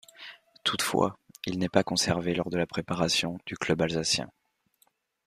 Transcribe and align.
Toutefois, 0.63 1.15
il 1.45 1.59
n'est 1.59 1.69
pas 1.69 1.83
conservé 1.83 2.33
lors 2.33 2.49
de 2.49 2.57
la 2.57 2.65
préparation 2.65 3.37
du 3.45 3.55
club 3.55 3.83
alsacien. 3.83 4.31